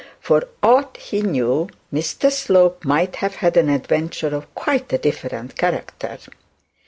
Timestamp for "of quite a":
4.35-4.97